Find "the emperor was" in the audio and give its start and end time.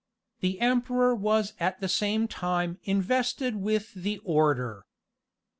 0.39-1.53